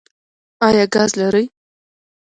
[0.67, 1.45] ایا ګاز لرئ؟